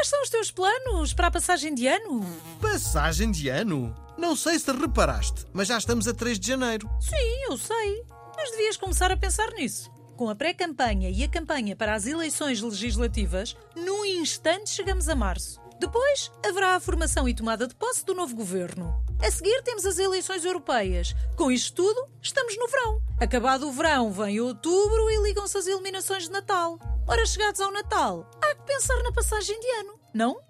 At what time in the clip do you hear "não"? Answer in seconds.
4.16-4.34, 30.14-30.40